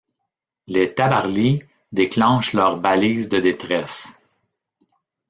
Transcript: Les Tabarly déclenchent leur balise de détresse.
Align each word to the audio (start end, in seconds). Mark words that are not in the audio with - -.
Les 0.65 0.95
Tabarly 0.95 1.61
déclenchent 1.91 2.53
leur 2.53 2.77
balise 2.79 3.29
de 3.29 3.37
détresse. 3.37 4.11